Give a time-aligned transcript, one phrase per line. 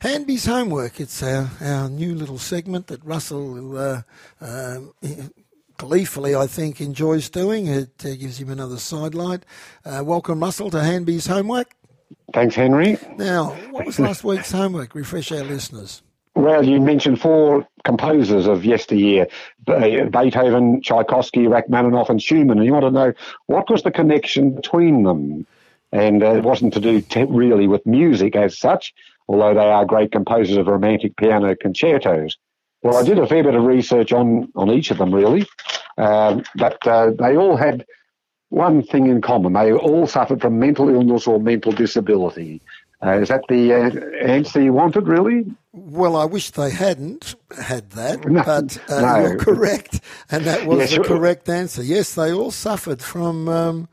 [0.00, 1.00] Hanby's Homework.
[1.00, 4.02] It's our, our new little segment that Russell uh,
[4.40, 4.78] uh,
[5.76, 7.66] gleefully, I think, enjoys doing.
[7.66, 9.44] It uh, gives him another sidelight.
[9.84, 11.74] Uh, welcome, Russell, to Hanby's Homework.
[12.32, 12.96] Thanks, Henry.
[13.16, 14.94] Now, what was last week's homework?
[14.94, 16.02] Refresh our listeners.
[16.36, 19.26] Well, you mentioned four composers of yesteryear
[19.66, 22.58] Beethoven, Tchaikovsky, Rachmaninoff, and Schumann.
[22.58, 23.12] And you want to know
[23.46, 25.44] what was the connection between them?
[25.90, 28.94] And uh, it wasn't to do t- really with music as such,
[29.28, 32.36] although they are great composers of romantic piano concertos.
[32.82, 35.46] Well, I did a fair bit of research on, on each of them, really,
[35.96, 37.84] um, but uh, they all had
[38.50, 39.52] one thing in common.
[39.52, 42.62] They all suffered from mental illness or mental disability.
[43.04, 45.44] Uh, is that the uh, answer you wanted, really?
[45.72, 49.20] Well, I wish they hadn't had that, no, but uh, no.
[49.20, 51.82] you're correct, and that was yes, the correct answer.
[51.82, 53.88] Yes, they all suffered from um,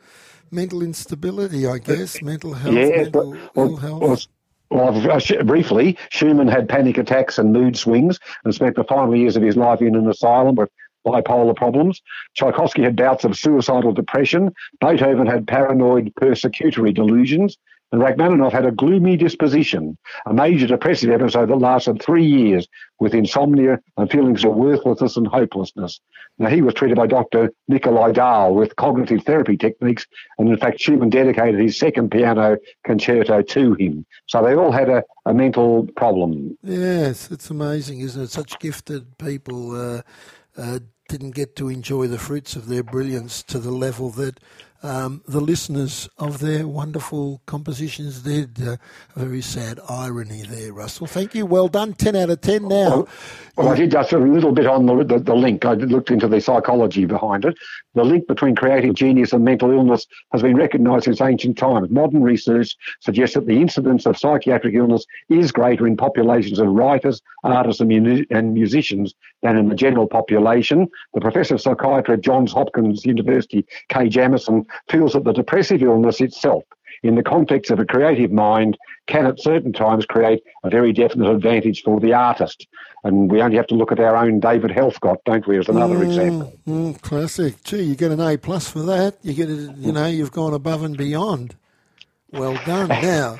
[0.49, 4.27] mental instability, I guess, mental health, yeah, mental well, health.
[4.75, 9.15] Well, well, uh, briefly, Schumann had panic attacks and mood swings and spent the final
[9.15, 10.69] years of his life in an asylum with
[11.07, 12.01] bipolar problems.
[12.33, 14.53] Tchaikovsky had bouts of suicidal depression.
[14.81, 17.57] Beethoven had paranoid persecutory delusions.
[17.91, 22.67] And Rachmaninoff had a gloomy disposition, a major depressive episode that lasted three years
[22.99, 25.99] with insomnia and feelings of worthlessness and hopelessness.
[26.37, 27.53] Now, he was treated by Dr.
[27.67, 30.05] Nikolai Dahl with cognitive therapy techniques,
[30.37, 34.05] and in fact, Schumann dedicated his second piano concerto to him.
[34.27, 36.57] So they all had a, a mental problem.
[36.63, 38.31] Yes, it's amazing, isn't it?
[38.31, 40.01] Such gifted people uh,
[40.57, 44.39] uh, didn't get to enjoy the fruits of their brilliance to the level that
[44.83, 48.61] um, the listeners of their wonderful compositions did.
[48.61, 48.77] Uh,
[49.15, 51.07] a very sad irony there, Russell.
[51.07, 51.45] Thank you.
[51.45, 51.93] Well done.
[51.93, 52.67] 10 out of 10 now.
[52.67, 53.07] Well,
[53.57, 55.65] well I did just a little bit on the, the, the, link.
[55.65, 57.57] I looked into the psychology behind it.
[57.93, 61.89] The link between creative genius and mental illness has been recognised since ancient times.
[61.89, 67.21] Modern research suggests that the incidence of psychiatric illness is greater in populations of writers,
[67.43, 70.87] artists, and, and musicians than in the general population.
[71.13, 76.21] The professor of psychiatry at Johns Hopkins University, Kay Jamison, feels that the depressive illness
[76.21, 76.63] itself,
[77.03, 78.77] in the context of a creative mind,
[79.07, 82.67] can at certain times create a very definite advantage for the artist.
[83.03, 85.97] And we only have to look at our own David Helfgott, don't we, as another
[85.97, 86.53] mm, example.
[86.67, 87.63] Mm, classic.
[87.63, 89.17] Gee, you get an A plus for that.
[89.21, 91.55] You get, a, you know, you've gone above and beyond.
[92.31, 92.89] Well done.
[93.01, 93.37] Now.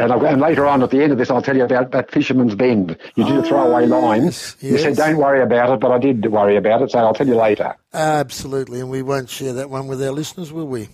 [0.00, 2.54] And, and, later on, at the end of this, I'll tell you about that Fisherman's
[2.54, 2.96] Bend.
[3.16, 4.24] You did oh, a ah, throwaway line.
[4.24, 4.72] Yes, yes.
[4.72, 7.26] You said, don't worry about it, but I did worry about it, so I'll tell
[7.26, 7.76] you later.
[7.92, 10.88] Absolutely, and we won't share that one with our listeners, will we?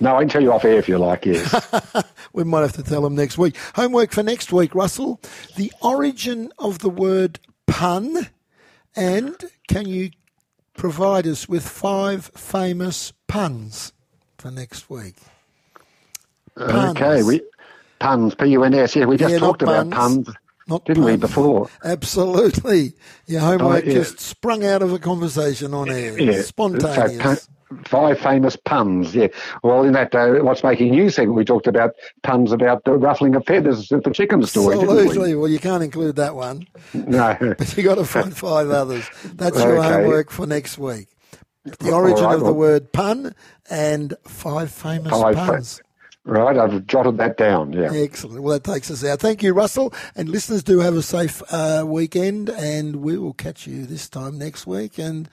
[0.00, 2.04] No, I can tell you off air if you like, yes.
[2.32, 3.56] we might have to tell them next week.
[3.74, 5.20] Homework for next week, Russell.
[5.56, 8.28] The origin of the word pun,
[8.96, 9.36] and
[9.68, 10.10] can you
[10.76, 13.92] provide us with five famous puns
[14.38, 15.16] for next week?
[16.56, 17.00] Puns.
[17.00, 17.42] Okay, we
[17.98, 18.96] puns, P-U-N-S.
[18.96, 20.28] Yeah, we just yeah, talked about puns.
[20.68, 21.12] Not didn't puns.
[21.12, 21.70] we before?
[21.84, 22.94] Absolutely.
[23.26, 23.94] Your homework oh, yeah.
[23.94, 26.18] just sprung out of a conversation on air.
[26.18, 26.42] Yeah.
[26.42, 27.42] Spontaneous.
[27.42, 27.52] So,
[27.84, 29.28] five famous puns, yeah.
[29.62, 31.92] Well, in that uh, What's Making News segment, we talked about
[32.22, 34.72] puns about the ruffling of feathers at the chicken store.
[34.72, 35.34] Absolutely.
[35.34, 35.40] We?
[35.40, 36.66] Well, you can't include that one.
[36.94, 37.36] No.
[37.58, 39.08] but you got to find five others.
[39.24, 39.88] That's your okay.
[39.88, 41.08] homework for next week.
[41.80, 43.34] The origin right, of the well, word pun
[43.68, 45.80] and five famous five puns.
[46.26, 47.72] Right, I've jotted that down.
[47.72, 47.92] Yeah.
[47.92, 48.42] Excellent.
[48.42, 49.20] Well, that takes us out.
[49.20, 49.94] Thank you, Russell.
[50.16, 54.36] And listeners, do have a safe uh, weekend, and we will catch you this time
[54.36, 54.98] next week.
[54.98, 55.28] And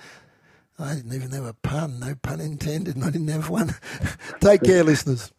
[0.77, 3.73] I didn't even have a pun, no pun intended, I didn't have one.
[4.39, 5.31] Take care, listeners.